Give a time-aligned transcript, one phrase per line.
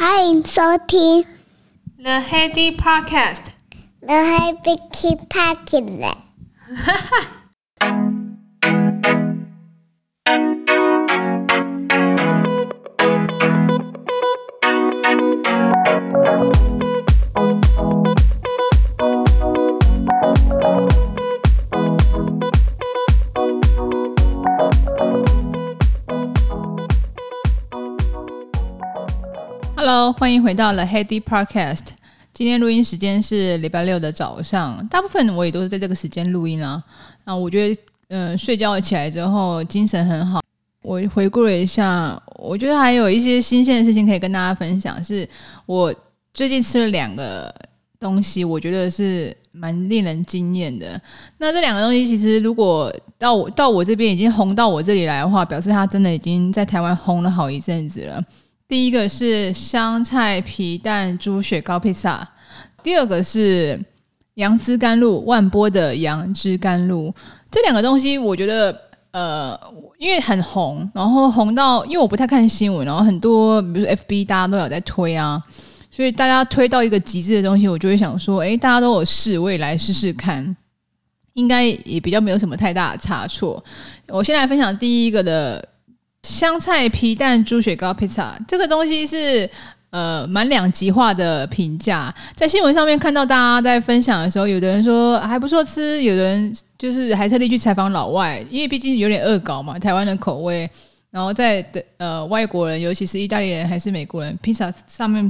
[0.00, 1.24] 欢迎收听
[1.96, 6.16] The Heady Podcast。The Heady Podcast。
[6.84, 7.39] 哈哈。
[30.09, 31.87] 欢迎回到了 Heady Podcast。
[32.33, 36.81] 今天录音时间是礼拜六的早上，大部分我也都是在这个时间录音啊。
[37.25, 40.39] 啊，我觉得，嗯、睡觉起来之后精神很好。
[40.81, 45.03] 我回顾了一下，我觉得还有一些新鲜的事情可以跟大家分享。
[45.03, 45.27] 是
[45.65, 45.93] 我
[46.33, 47.53] 最近吃了两个
[47.99, 50.99] 东西，我觉得是蛮令人惊艳的。
[51.37, 58.23] 那这两个东西，其实如果到我到我这边已经红到我这里来的话，表示它真的已经在台湾红了好一阵子了。
[58.71, 62.25] 第一个是香菜皮蛋猪血糕披萨，
[62.81, 63.77] 第二个是
[64.35, 67.13] 杨枝甘露万波的杨枝甘露。
[67.51, 69.59] 这两个东西我觉得，呃，
[69.99, 75.43] 因为很红，然后红到，因为我不太看新闻，然后很多，比如说 FB 大家都有在推啊，
[75.91, 80.55] 所以大家推到一个极致的东西，我就会想说，诶，大家都有试，我也来试试看，
[81.33, 83.61] 应该也比较没有什么太大的差错。
[84.07, 85.67] 我先来分享第一个的。
[86.23, 89.49] 香菜皮蛋猪血糕披萨这个东西是
[89.89, 100.69] 呃蛮两极化的评价，在新闻上面看到大家在分享的时候，有的人说还不错吃，有的人就是还特地去采访老外，因为毕竟有点恶搞嘛，台湾的口味，
[101.09, 105.29] 然后在的呃外国人，尤其是意大利人还是美国人，披萨上面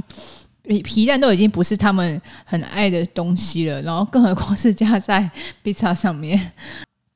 [0.62, 5.28] 皮皮蛋都已经不是他们很爱的东西了，然后更何况是加在
[5.62, 6.52] 披萨上面。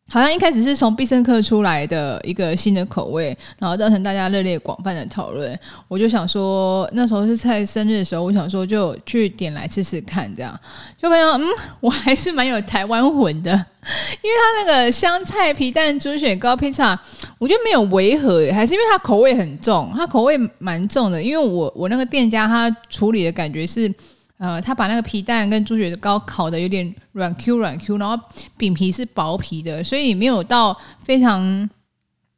[0.09, 5.59] 好像一开始是从必胜客出来的一个新的口味，然后造成大家热烈广泛的讨论。
[5.89, 10.59] 我就想说，那时候是在生日的时候，我想说就去点来吃吃看，这样
[11.03, 11.43] 就发现嗯，
[11.81, 16.97] 我还是蛮有台湾魂的，因为它那个香菜皮蛋猪血糕披萨，
[17.39, 21.21] 我觉得没有违和，还是因为它口味很重，它口味蛮重的。
[21.21, 23.93] 因为我我那个店家他处理的感觉是。
[24.39, 28.19] 呃，他把那个皮蛋跟猪血糕烤的有点软 Q 软 Q，然后
[28.57, 31.69] 饼皮是薄皮的，所以没有到非常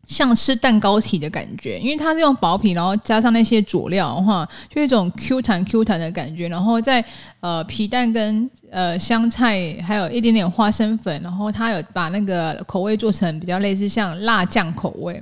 [0.07, 6.49] 像吃蛋糕体的感觉，因为它是用薄皮，然后加上那些佐料的话，就一种 Q 弹 Q 弹的感觉。
[6.49, 7.05] 然后在
[7.41, 15.21] 呃皮蛋跟呃香菜还有一点点花生粉，然后他有把那个口味做成比较类似像辣酱口味，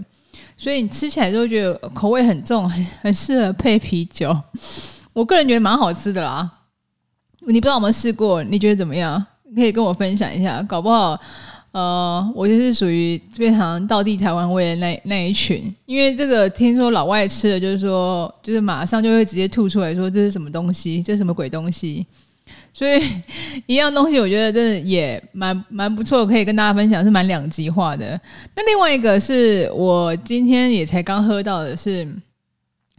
[0.57, 4.37] 所以你吃起来就会觉得口味很重，很很适合配啤酒。
[5.13, 6.53] 我个人觉得蛮好吃的啦。
[7.47, 8.43] 你不知道有没有试过？
[8.45, 9.25] 你觉得怎么样？
[9.49, 10.63] 你可以跟我分享一下。
[10.65, 11.19] 搞不好，
[11.71, 15.73] 呃，我就是属于非常道地台湾味的那那一群。
[15.87, 22.05] 因为这个听说老外吃了，就是说，就是马上就会直接吐出来说这是什么东西，这什么鬼东西。
[22.75, 23.01] 所以
[23.67, 28.21] 一样东西，我觉得真的也蛮蛮不错，可以跟大家分享，是蛮两极化的。
[28.55, 32.07] 那另外一个是我今天也才刚喝到的是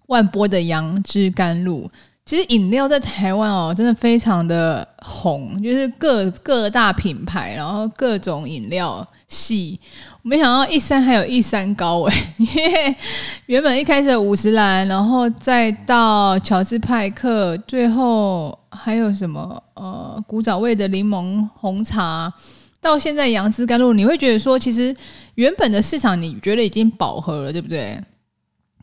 [0.08, 1.90] 万波的杨枝甘露。
[2.28, 9.80] 其实饮料在台湾哦，真的非常的红，就是各各大品牌，然后各种饮料系。
[10.24, 12.96] 没想到一山还有一山高诶， 因为
[13.46, 22.30] 原本一开始五十岚，然后再到乔治派克，最后还有什么呃古早味的柠檬红茶，
[22.82, 24.94] 到现在杨枝甘露，你会觉得说，其实
[25.36, 27.98] 原本的市场你觉得已经饱和了，对不对？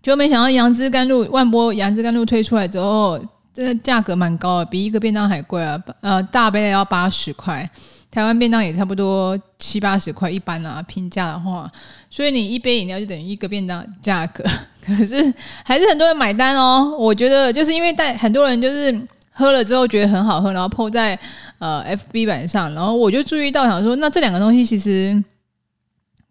[0.03, 3.21] 就没想到杨枝甘露万波杨枝甘露推出来之后。
[3.54, 5.81] 这个价格蛮高的，比一个便当还贵啊！
[6.00, 7.70] 呃，大杯的要八十块，
[8.10, 11.70] 台湾便当也差不多七八十块，一般啊，平价的话，
[12.10, 14.42] 所以你一杯饮料就等于一个便当价格，
[14.84, 15.32] 可是
[15.65, 16.97] 还是很多人买单哦。
[16.98, 19.00] 我觉得就是因为带很多人就是
[19.31, 21.16] 喝了之后觉得很好喝，然后 po 在
[21.60, 25.22] 呃 FB 版上，然后我就注意到想说，那这两个东西其实。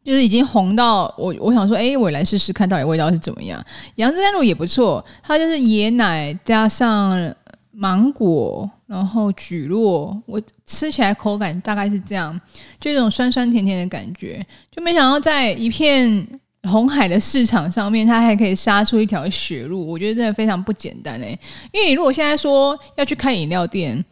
[0.03, 3.63] 就是已经红到我，我想说，哎，我来试试看到底味道是怎么样。
[3.95, 7.33] 杨枝甘露也不错，它就是椰奶加上
[7.71, 12.39] 芒果，然后蒟蒻，我吃起来口感大概是这样，
[12.79, 14.45] 就一种酸酸甜甜的感觉。
[14.69, 16.27] 就没想到在一片
[16.63, 21.27] 红海的市场上面，它还可以杀出一条血路，我觉得真的非常不简单哎。
[21.71, 24.03] 因为你如果现在说要去开饮料店，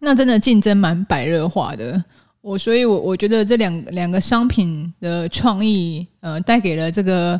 [0.00, 2.02] 那真的竞争蛮白热化的。
[2.42, 7.38] 我所以我，我觉得这两两个商品的创意，呃，带给了这个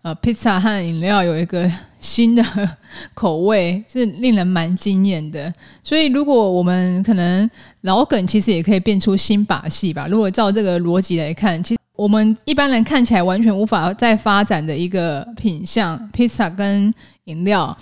[0.00, 1.70] 呃披萨和饮料有一个
[2.00, 2.42] 新的
[3.12, 5.52] 口味，是令人蛮惊艳的。
[5.84, 7.48] 所以，如果我们可能
[7.82, 10.06] 老梗，其实也可以变出新把戏吧。
[10.08, 16.92] 如果照这个逻辑来看，其实我们一般人看起来完全无法再发展的一个品项，披萨跟
[17.24, 17.76] 饮料。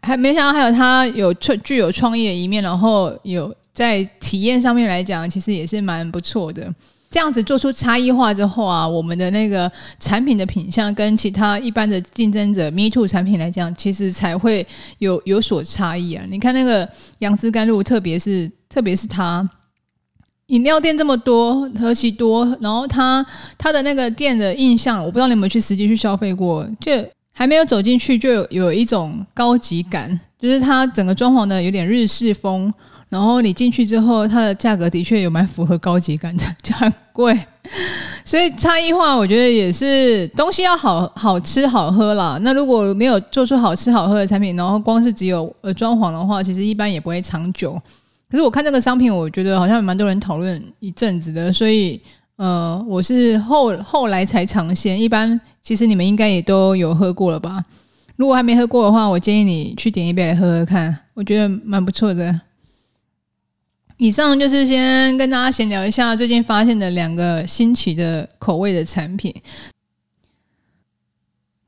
[0.00, 6.74] 还没想到还有它有创具有创意的一面，然后有在体验上面来讲，其实也是蛮不错的。
[7.10, 9.70] 这样子做出差异化之后啊，我们的那个
[10.00, 14.66] 产品的品相跟其他一般的竞争者 Me Too 产品来讲，其实才会
[14.98, 16.24] 有有所差异啊。
[16.30, 16.88] 你看那个
[17.18, 19.48] 杨枝甘露，特别是特别是它。
[20.46, 23.24] 饮料店这么多，何其多，然后它
[23.58, 26.92] 它的那个店的印象，我不知道你有没有去实际去消费过，就
[27.32, 32.72] 还没有走进去就有一种高级感，就是它整个装潢的有点日式风，
[33.08, 37.38] 然后你进去之后，它的价格的确有蛮符合高级感的，就很贵，
[38.24, 42.36] 所以差异化我觉得也是东西要好好吃好喝啦。
[42.42, 47.80] 那如果没有做出好吃好喝的产品，然后光是只有呃装潢的话，其实一般也不会长久。
[48.28, 52.00] 可是我看这个商品，我觉得好像蛮多人讨论一阵子的，所以
[52.34, 55.00] 呃，我是后后来才尝鲜。
[55.00, 57.64] 一般其实你们应该也都有喝过了吧？
[58.16, 62.40] 如果还没喝过的话，我建议你去点一杯来喝喝看，我觉得蛮不错的。
[63.98, 69.34] 以上就是先跟大家闲聊一下最近发现的两个新奇的口味的产品。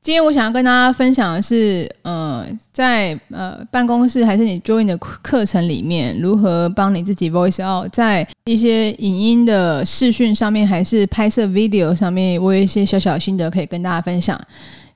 [0.01, 14.39] 今天我想要跟大家分享的是，呃，在呃办公室还是你 join 的课程里面，如何帮你自己 voice out，在一些影音的视讯上面，还是拍摄 video 上面，我有一些小小心得可以跟大家分享。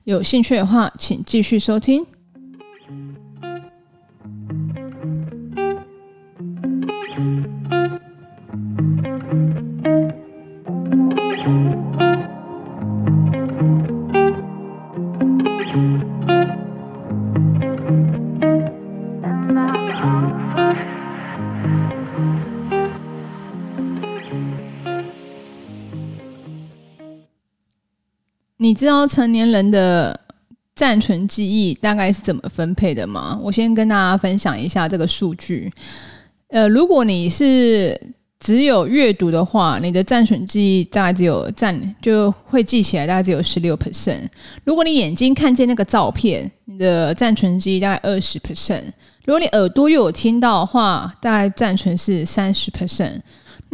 [0.04, 2.04] 有兴趣的话，请继续收听。
[28.74, 30.18] 你知道成年人的
[30.74, 33.38] 暂存记忆大概是怎么分配的吗？
[33.40, 35.72] 我先跟大家分享一下这个数据。
[36.48, 37.96] 呃，如果你是
[38.40, 44.26] 只有阅读的话，你的暂存记忆大概只有占就会记起来，大概只有十六 percent。
[44.64, 48.82] 如果你眼睛看见那个照片，你的暂存记忆大概二十 percent。
[49.24, 53.20] 如果你耳朵又有听到的话，大概暂存是三十 percent。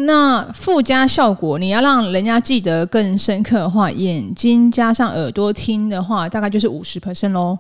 [0.06, 7.58] 那附加效果，你要让人家记得更深刻的话，眼睛加上耳朵听的话，大概就是五十 percent 喽。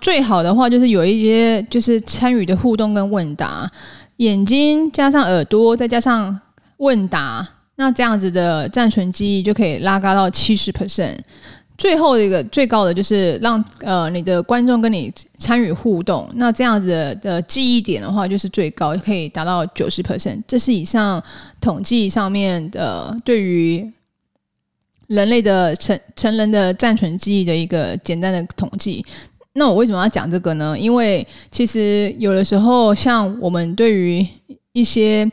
[0.00, 3.70] 最好的话就是有一些就是参与的互动跟问答，
[4.16, 6.40] 眼睛加上耳朵再加上
[6.78, 7.46] 问答，
[7.76, 11.18] 那这样子的暂存记忆就可以拉高到七十 percent。
[11.80, 20.42] 最后一个最高的就是让呃你的观众跟你参与互动，那这样子的，的记忆点的话就是最高，可以达到九十 percent。
[20.46, 21.22] 这是以上
[21.58, 23.90] 统计上面的对于
[25.06, 29.02] 人类的成成人的暂存记忆的一个简单的统计。
[29.54, 30.78] 那我为什么要讲这个呢？
[30.78, 34.26] 因为其实有的时候像我们对于
[34.72, 35.26] 一些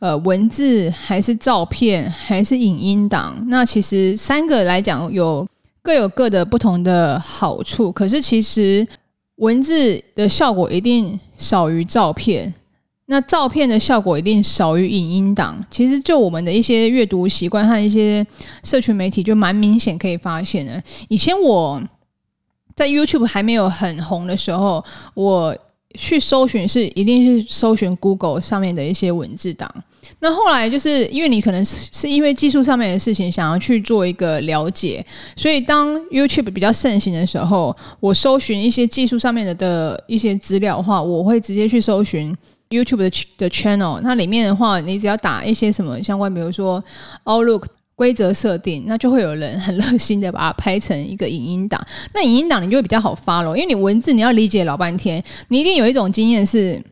[0.00, 5.48] 呃文字还是照片还是影音档，那其实三个来讲有。
[5.84, 8.88] 各有各的不同的好处，可是其实
[9.36, 12.52] 文字的效果一定少于照片，
[13.04, 15.62] 那照片的效果一定少于影音档。
[15.70, 18.26] 其实就我们的一些阅读习惯和一些
[18.62, 20.82] 社群媒体，就蛮明显可以发现的。
[21.08, 21.78] 以前我
[22.74, 24.82] 在 YouTube 还没有很红的时候，
[25.12, 25.54] 我
[25.98, 29.70] 去搜寻是一定是搜寻 Google 上面的一些文字档。
[30.20, 35.04] 那后来就是因为你可能是是因为技术上面的事情，想要去做一个了解，
[35.36, 42.34] 所以当 YouTube 比较盛行的时候，我搜寻一些技术上面的的一些资料的话，我会直接去搜寻
[42.70, 44.00] YouTube 的的 channel。
[44.02, 46.82] 那里面的话，你只要打一些什么相关，比如说
[47.24, 51.80] Outlook 规则设定，那就会有人很热心的把它拍成一个影音档。
[52.12, 56.82] 那影音档你就会比较好发咯因为你文字你要理解老半天，你一定有一种经验是。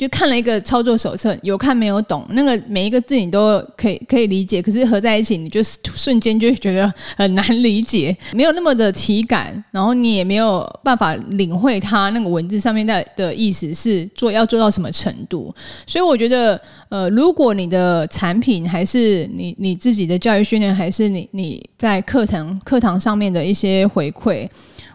[0.00, 15.54] 就看了一个操作手册，有看没有懂，那个每一个字你都可以可以理解，可是合在一起，你就瞬间就觉得很难理解，没有那么的体感，然后你也没有办法领会它那个文字上面的的意思是做要做到什么程度。
[15.86, 24.48] 所以我觉得，呃，如果你的产品还是你你自己的教育训练，还是你你在课堂课堂上面的一些回馈。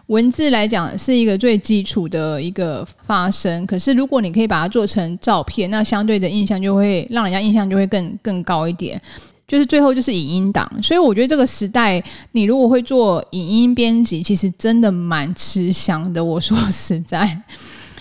[0.06, 9.00] 文字来讲是一个最基础的一个发声，可是如果你可以把它做成照片，那相对的印象就会让人家印象就会更更高一点。
[9.48, 16.24] 就是最后就是影音档，所以我觉得这个时代，你如果会做影音编辑，其实真的蛮吃香的。
[16.24, 17.40] 我说实在，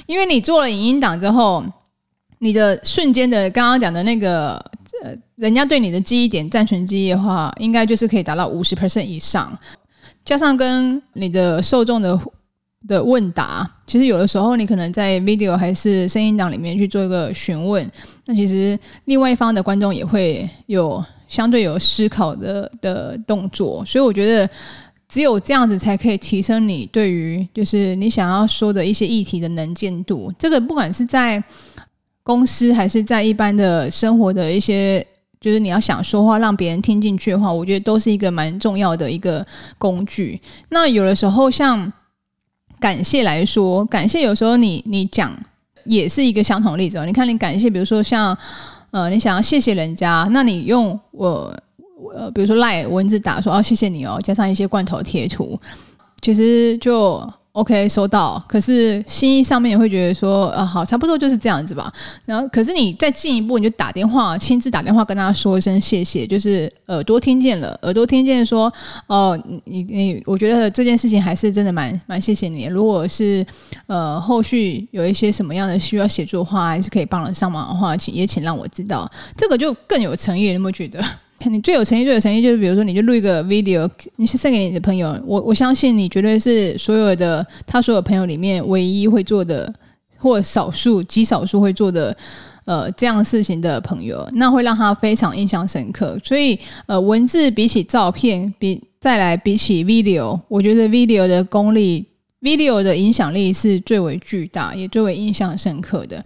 [0.07, 1.63] 因为你做了影音档之后，
[2.39, 4.53] 你的瞬间的刚刚讲的那个
[5.03, 9.51] 呃，人家对你的记忆点暂存记忆的话，应该就是可以达到五十 percent 以上。
[10.25, 12.19] 加上跟你的受众的
[12.87, 17.89] 的问答，其实有的时候你可能在 video 还是声音档里面去做一个询问，
[18.25, 24.49] 那其实另外一方的观众也会有相对有思考的的动作，所以我觉得
[25.07, 30.33] 只有这样子才可以提升你对于就是你想要说的一些议题的能见度。
[30.37, 31.43] 这个不管是在
[32.23, 35.05] 公司还是在一般的生活的一些，
[35.45, 39.45] 就是你要想说话让别人听进去的话，我觉得都是一个蛮重要的一个
[39.77, 40.41] 工具。
[40.69, 41.93] 那有的时候像。
[42.77, 45.31] 感谢来说，感谢有时候你你讲
[45.85, 47.05] 也是一个相同例子哦。
[47.05, 48.37] 你看，你感谢，比如说像
[48.91, 51.51] 呃，你想要谢谢人家，那你用我
[52.13, 55.59] 呃，比如说赖文字打说哦，谢谢你哦，加上一些罐头贴图，
[56.21, 57.27] 其实就。
[57.55, 58.43] OK，收到。
[58.49, 61.89] 可是心意上面也会觉得说，啊，好，差不多就是这样子吧。
[62.25, 68.71] 然后，可是你再进一步，你就打电话，亲自打电话跟他说一声谢谢，就是耳朵听见了，耳朵听见说，
[69.07, 72.65] 哦，你你，我觉得这件事情还是真的蛮蛮谢谢你。
[72.65, 73.45] 如果是
[73.87, 81.01] 呃后续有一些什么样的需要协助的话，还是可以帮得上忙的话，请也请让我知道，这个就更有诚意，你有没有觉得？
[81.49, 85.17] 你最有诚意、最有诚意，就是比如说，你就录一个 video，你是送给你的朋友。
[85.25, 89.73] 我我相信你绝对是所有的他所有朋友里面唯一会做的，
[90.17, 92.15] 或少数极少数会做的，
[92.65, 96.17] 呃，这样事情的朋友，那会让他非常印象深刻。
[96.23, 102.05] 所以，呃，文字比起照片，比再来比起 video，我觉得 video 的功力
[102.41, 106.23] ，video 的影响力是最为巨大，也最为印象深刻的。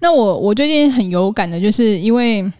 [0.00, 2.50] 那我我最近很有感的，就是因为。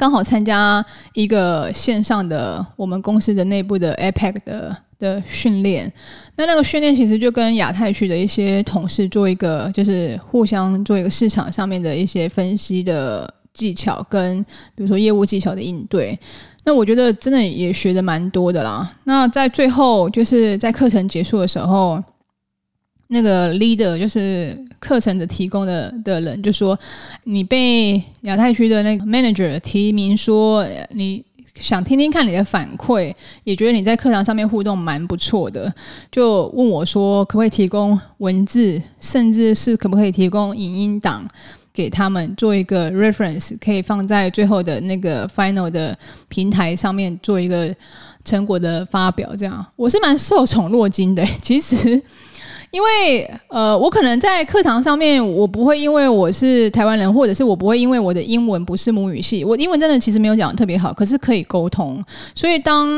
[0.00, 5.92] 刚好参加一个线上的我们公司的内部的 APEC 的的训练，
[6.36, 14.42] 那那个训练其实就跟亚太区的一些同事做一个，就是互相做一个市场上面的一些分析的技巧，跟
[14.74, 16.18] 比如说业务技巧的应对。
[16.64, 18.90] 那我觉得真的也学的蛮多的啦。
[19.04, 22.02] 那在最后就是在课程结束的时候。
[23.12, 26.78] 那个 leader 就是课程的提供的的人，就说
[27.24, 31.24] 你被亚太区的那个 manager 提名说，你
[31.56, 33.12] 想听听看你的反馈，
[33.42, 35.72] 也觉得你在课堂上面互动蛮不错的，
[36.12, 41.26] 就问我说可不可以提供文字，甚至是可不可以提供影音档
[41.74, 45.98] 给他们做一个 reference，可以放在最后的那个 final 的
[46.28, 47.74] 平台上面做一个
[48.24, 49.34] 成果的发表。
[49.34, 52.00] 这样我是蛮受宠若惊的，其实。
[52.70, 62.02] 因为呃，我可能在课堂上面，我不会因为我是台湾人，或者是我不会因为我的英文不是母语系，我英文真的其实没有讲的特别好，可是可以沟通。
[62.34, 62.88] 所以当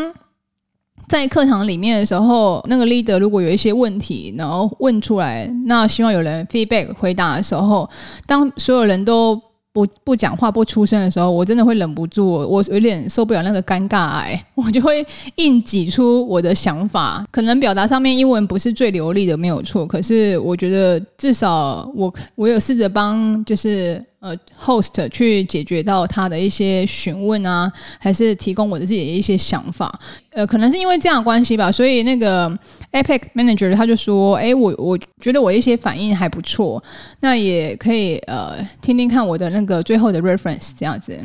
[1.08, 7.88] 在课堂里面的时候，那个 leader 如果有一些问题，然后问出来，那希望有人 feedback 回答的时候，
[8.26, 9.40] 当所有人都。
[9.72, 15.04] 不不讲话不出声的时候，我真的会忍不住，我有点受不了那个尴尬癌， 我就会
[15.36, 17.24] 硬挤出我的想法。
[17.30, 19.86] 可能表达上面英文不是最流利的，没有错。
[19.86, 24.04] 可是我觉得至少我我有试着帮，就是。
[24.22, 29.98] 呃，host 去解决到他的一些询问啊，还是提供我的自己的一些想法。
[30.30, 32.48] 呃，可能是因为这样关系吧，所以那个
[32.92, 36.80] APEC manager 他就说：“哎，我我觉得我一些反应还不错，
[37.20, 41.18] 那也可以呃听听看我的那个最后的 reference 这样子。”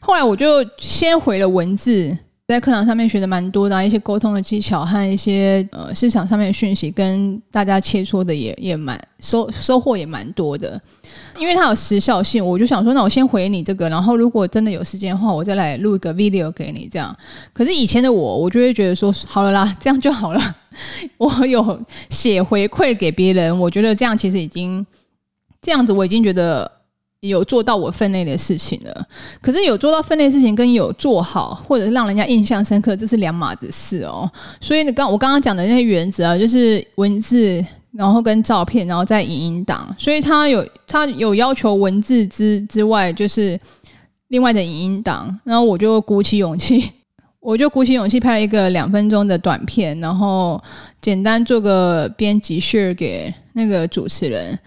[0.00, 2.16] 后来我就先回了文字。
[2.50, 10.80] 在课堂上面学的蛮多的，一些沟通的技巧和一些呃市场上面的讯息，跟大家切磋的也也蛮收收获也蛮多的，
[11.38, 17.16] 因为它有时效性，我就想说，那我先回你这个，然后如果真的有时间的话，我再来录一个 video 给你这样。
[17.52, 20.56] 可是以前的我，我就会觉得说，好了啦，这样就好了。
[21.18, 24.84] 我有写回馈给别人，我觉得这样其实已经
[25.62, 26.79] 这样子，我已经觉得。
[27.28, 29.06] 有做到我分内的事情了，
[29.42, 34.30] 可是有做到分内事情跟有做好，或者是让人家印象深刻，这是两码子事哦。
[34.58, 37.62] 所以你刚我刚刚讲的那些原则啊，就是文字，
[37.92, 39.94] 然后跟照片，然后再影音档。
[39.98, 43.60] 所以他有他有要求文字之之外，就是
[44.28, 45.38] 另外的影音档。
[45.44, 46.90] 然后我就鼓起勇气，
[47.38, 50.58] 我就鼓起勇气拍了一个两分钟的短片，然后
[51.02, 54.58] 简单做个编辑 share 给那个主持人。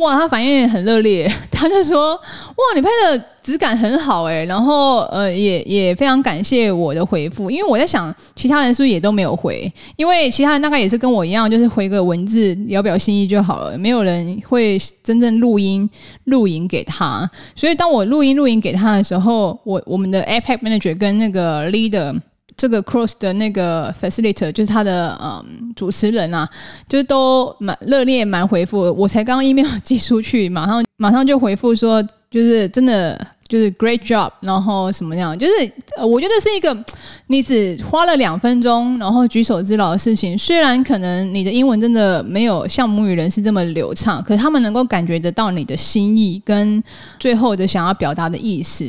[0.00, 9.70] 哇，他反应很热烈， 他就说：“哇，你拍的质感很好诶。”然后呃，也也非常感谢我的回复，因为我在想，其他人是不是也都没有回？
[9.96, 15.88] 因为其他人大概也是跟我一样，就是回个文字聊表心意就好了，没有人会真正录音
[16.24, 17.30] 录影给他。
[17.54, 22.14] 所以当我录音录影给他的时候，我我们的 APEC Manager 跟那个 Leader。
[22.60, 26.46] 这个 cross 的那个 facilitator 就是他的嗯主持人啊，
[26.86, 28.80] 就是都蛮热烈蛮回复。
[28.92, 33.18] 我才刚刚 email 寄出去，马上马上就回复说，就是真的
[33.50, 35.36] 就是 great job，然后什么样？
[35.36, 35.52] 就是
[35.96, 36.84] 呃，我觉得是一个
[37.26, 40.38] 你只花了两分钟，然后举手之劳的事情。
[40.38, 46.80] 虽然可能你的英文真的没有像母语人士这么流畅，可是他们能够感觉得到你的心意跟
[47.18, 48.88] 最后的想要表达的意思。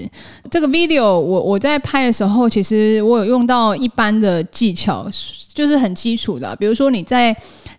[0.52, 5.10] 这个 video 我我在拍的时候，其实我有用到一般的技巧，
[5.56, 7.36] 就是很基础的，比如说你在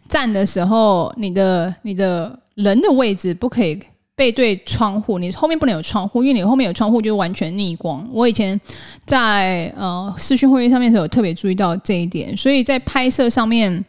[0.08, 3.80] 站的时候，你的你的人的位置不可以。
[4.14, 8.06] 背对窗户，你后面不能有窗户，因为你后面有窗户就完全逆光。
[8.12, 8.60] 我以前
[9.06, 13.84] 在呃视讯会议上面的时候特别注意到这一点，所以在拍摄上面，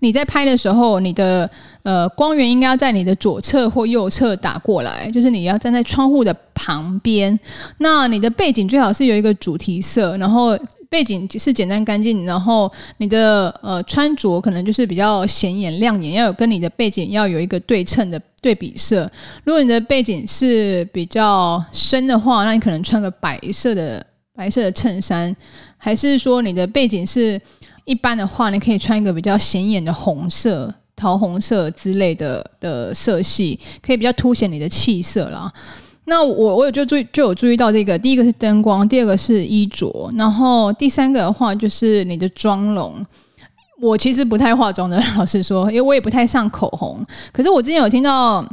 [0.00, 1.48] 你在拍的时候，你的
[1.82, 7.38] 呃光源应该要在你的左侧或右侧打过来，就是你要站在窗户的旁边。
[7.78, 10.58] 那你的背景最好是有一个主题色，然后。
[10.90, 19.08] 背景是简单干净，然后你的呃穿着可能就是比较显眼亮眼，要有跟你的背景要有一个对称的对比色。
[19.44, 25.34] 如果你的背景是比较深的话，那你可能穿个白色的白色的衬衫，
[25.76, 27.40] 还是说你的背景是
[27.84, 35.52] 一般的话，你可以穿一个比较显眼的红色、桃红色之类的的色系，可以比较凸显你的气色啦。
[36.04, 42.94] 那我我有就注就有注意到这个，第一个是灯光，第二个是衣着，然后第三个的话就是你的妆容。
[43.80, 47.02] 我其实不太化妆的， 老实说，因为我也不太上口红。
[47.32, 48.44] 可是我之前有听到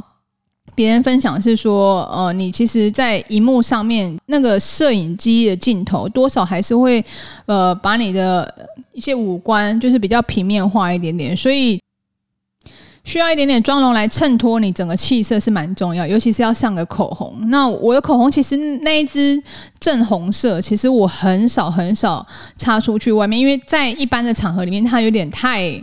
[0.78, 7.04] 别人分享是说，呃，你其实，在荧幕上面那个摄影机的镜头，多少还是会
[7.46, 8.48] 呃把你的
[8.92, 11.80] 一些五官就是比较平面化一点点，所以。
[13.04, 17.34] 需要一点点妆容来衬托你整个气色是蛮重要，尤其是要上个口红。
[17.46, 19.42] 那我的口红其实那一支
[19.80, 22.26] 正红色，其实我很少很少
[22.58, 25.82] 擦出去外面，因为在一般的场合里面，它有点太。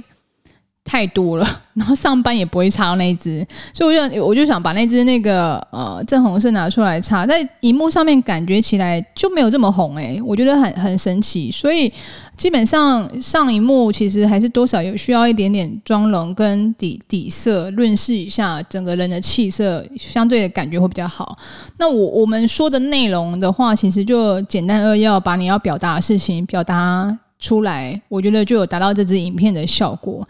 [0.85, 11.49] 太多了， 然后上班也不会擦那一支，所以我就我就想把那支那个呃正红色拿出来擦，在荧幕上面感觉起来就没有这么红诶、我觉得很很神奇。
[11.51, 11.91] 所以
[12.37, 21.35] 基本上上荧幕其实还是多少有需要一点点妆容跟底底色润饰一下整个人的气色，相对的感觉会比较好。
[21.79, 30.25] 那我我们说的内容的话，其实就简单扼要，把你要表达的事情表达出来，我觉得就有达到这支影片的效果。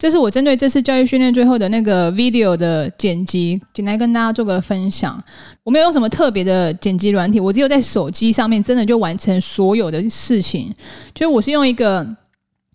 [0.00, 5.22] 这是我针对这次教育训练最后的那个 video 的剪辑，简单跟大家做个分享。
[5.62, 10.74] 我没有用什么特别的剪辑软体，我只有在手机上面真的就完成所有的事情。
[11.14, 12.16] 就是我是用一个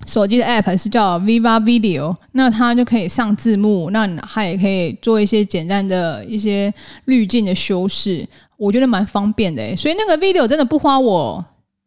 [0.06, 6.72] 手机的 app，是叫 Viva Video，那它就可以上字幕，那它也可以做一些简单的一些
[7.06, 8.24] 滤镜的修饰，
[8.56, 9.76] 我觉得蛮方便的。
[9.76, 11.44] 所以那个 video 真的不花我，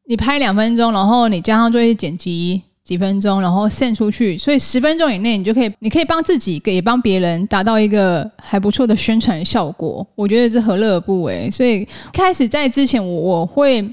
[0.09, 2.63] 你拍两分钟，然后你加上做一些剪辑。
[2.89, 10.07] 几分钟，然后献出去，所以十分钟以内，你就可以，你可以帮自己，也帮别人达到一个还不错的宣传效果。
[10.15, 11.51] 我觉得是何乐而不为。
[11.51, 13.87] 所以开始在之前我，我我会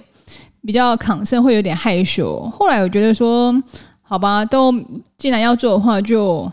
[0.66, 2.40] 比较抗生，会有点害羞。
[2.54, 3.54] 后来我觉得说，
[4.02, 4.74] 好吧，都
[5.18, 6.50] 既然要做的话，就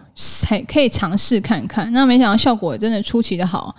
[0.48, 1.92] 还可以尝试看看。
[1.92, 3.72] 那没想到效果真的出奇的好。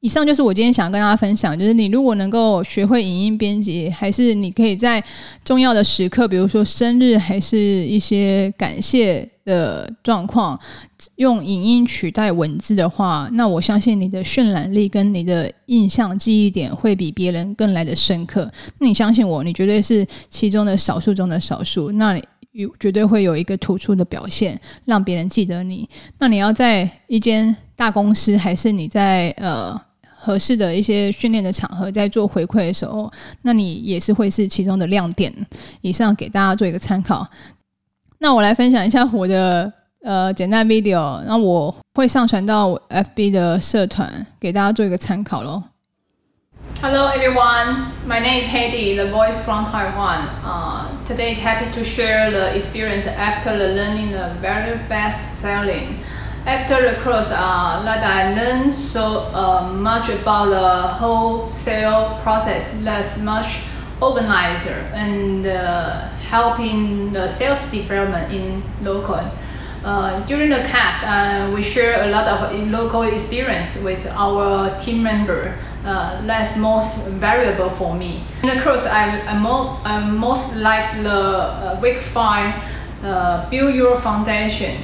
[0.00, 5.02] 以上就是我今天想要跟大家分享，就是你如果能够学会影音编辑，还是你可以在
[5.44, 10.58] 重要的时刻，比如说生日，还是一些感谢的状况，
[11.16, 18.50] 用影音取代文字的话，那我相信你的渲染力跟你的印象记忆点会比别人更来的深刻。
[18.78, 25.86] 那你相信我，你绝对是其中的少数中的少数，那你有绝对会有一个突出的表现，让别人记得你。
[26.18, 29.78] 那你要在一间大公司，还是你在呃？
[30.22, 35.34] 合适的一些训练的场合，在做回馈的时候，那你也是会是其中的亮点。
[35.80, 37.26] 以上给大家做一个参考。
[38.18, 45.62] 那我来分享一下我的呃简单 video，那我会上传到 FB 的社团，给大家做一个参考喽。
[46.82, 50.20] Hello everyone, my name is Heidi, the voice from Taiwan.
[50.44, 55.96] Uh, today is happy to share the experience after the learning the very best selling.
[56.46, 62.74] After the course, uh, that I learned so uh, much about the whole sale process,
[62.82, 63.60] that's much
[64.00, 69.20] organizer and uh, helping the sales development in local.
[69.84, 75.02] Uh, during the class, uh, we share a lot of local experience with our team
[75.02, 75.54] member.
[75.84, 78.22] Uh, that's most valuable for me.
[78.42, 82.54] In the course, I, I, mo I most like the uh, week five,
[83.02, 84.76] uh, build your foundation.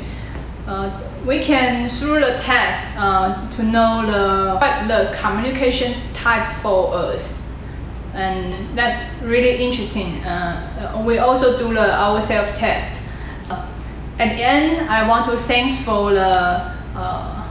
[1.27, 7.51] Uh, we can through the test uh, to know the the communication type for us,
[8.15, 10.23] and that's really interesting.
[10.25, 13.01] Uh, we also do the our self test.
[13.51, 13.67] Uh,
[14.19, 17.47] at the end, I want to thank for the uh,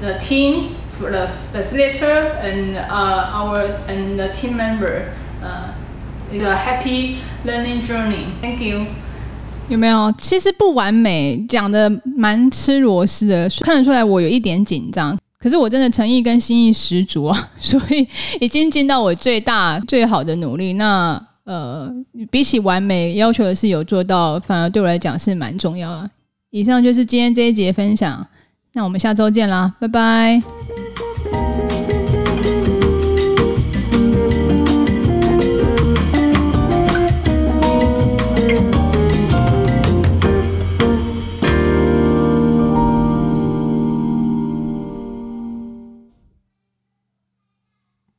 [0.00, 5.14] the team for the facilitator and uh, our and the team member.
[5.42, 5.74] Uh,
[6.30, 8.32] it's a happy learning journey.
[8.40, 8.86] Thank you.
[9.68, 10.12] 有没有？
[10.18, 15.16] 其实不完美，讲的蛮吃螺丝的，看得出来我有一点紧张。
[15.38, 18.06] 可是我真的诚意跟心意十足啊，所以
[18.40, 20.72] 已经尽到我最大最好的努力。
[20.72, 21.90] 那呃，
[22.30, 26.10] 比起完美，要求的是有做到，反而对我来讲是蛮重要的。
[26.50, 28.26] 以上就是今天这一节分享，
[28.72, 30.42] 那我们下周见啦，拜拜。